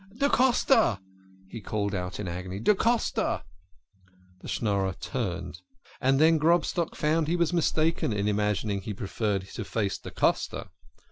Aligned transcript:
"Da 0.17 0.29
Costa!" 0.29 0.99
he 1.53 1.61
called 1.61 1.93
in 1.93 2.27
agony." 2.27 2.59
Da 2.59 2.73
Costa!" 2.73 3.43
The 4.41 4.47
Schnorrer 4.47 4.93
turned, 4.99 5.59
and 6.01 6.17
then 6.19 6.39
Grobstock 6.39 6.95
found 6.95 7.27
he 7.27 7.35
was 7.35 7.53
mistaken 7.53 8.11
in 8.11 8.27
imagining 8.27 8.81
he 8.81 8.95
preferred 8.95 9.45
to 9.49 9.63
face 9.63 9.99
da 9.99 10.09
Costa. 10.09 10.71